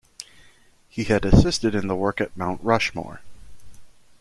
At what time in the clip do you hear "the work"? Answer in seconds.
1.85-2.19